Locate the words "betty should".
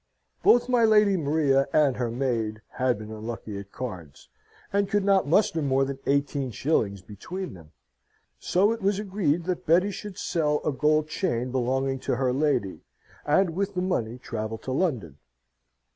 9.67-10.17